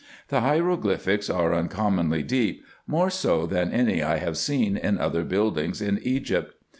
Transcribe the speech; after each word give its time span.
The 0.29 0.41
hieroglyphics 0.41 1.29
are 1.29 1.51
uncom 1.51 1.93
monly 1.97 2.23
deep, 2.23 2.65
more 2.87 3.11
so 3.11 3.45
than 3.45 3.71
any 3.71 4.01
I 4.01 4.17
have 4.17 4.35
seen 4.35 4.75
in 4.75 4.97
other 4.97 5.23
buildings 5.23 5.79
in 5.79 5.99
Egypt. 6.01 6.55